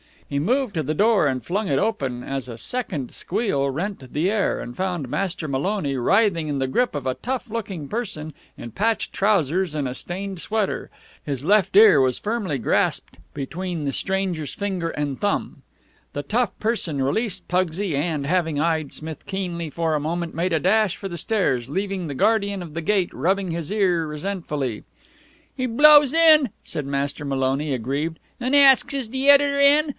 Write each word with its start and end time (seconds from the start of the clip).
He 0.27 0.39
moved 0.39 0.73
to 0.75 0.81
the 0.81 0.93
door 0.95 1.27
and 1.27 1.43
flung 1.45 1.67
it 1.67 1.77
open 1.77 2.23
as 2.23 2.47
a 2.47 2.57
second 2.57 3.11
squeal 3.11 3.69
rent 3.69 4.13
the 4.13 4.31
air, 4.31 4.59
and 4.61 4.75
found 4.75 5.09
Master 5.09 5.45
Maloney 5.45 5.97
writhing 5.97 6.47
in 6.47 6.57
the 6.57 6.67
grip 6.67 6.95
of 6.95 7.05
a 7.05 7.15
tough 7.15 7.49
looking 7.49 7.89
person 7.89 8.33
in 8.57 8.71
patched 8.71 9.11
trousers 9.11 9.75
and 9.75 9.89
a 9.89 9.93
stained 9.93 10.39
sweater. 10.39 10.89
His 11.23 11.43
left 11.43 11.75
ear 11.75 11.99
was 11.99 12.17
firmly 12.17 12.57
grasped 12.57 13.17
between 13.33 13.83
the 13.83 13.91
stranger's 13.91 14.53
finger 14.53 14.89
and 14.91 15.19
thumb. 15.19 15.63
The 16.13 16.23
tough 16.23 16.57
person 16.59 17.03
released 17.03 17.49
Pugsy, 17.49 17.93
and, 17.95 18.25
having 18.25 18.57
eyed 18.59 18.93
Smith 18.93 19.25
keenly 19.25 19.69
for 19.69 19.93
a 19.95 19.99
moment, 19.99 20.33
made 20.33 20.53
a 20.53 20.61
dash 20.61 20.95
for 20.95 21.09
the 21.09 21.17
stairs, 21.17 21.69
leaving 21.69 22.07
the 22.07 22.15
guardian 22.15 22.63
of 22.63 22.73
the 22.73 22.81
gate 22.81 23.13
rubbing 23.13 23.51
his 23.51 23.69
ear 23.69 24.07
resentfully. 24.07 24.85
"He 25.55 25.65
blows 25.65 26.13
in," 26.13 26.49
said 26.63 26.85
Master 26.87 27.25
Maloney, 27.25 27.73
aggrieved, 27.73 28.17
"an' 28.39 28.55
asks 28.55 28.93
is 28.93 29.09
de 29.09 29.29
editor 29.29 29.59
in. 29.59 29.89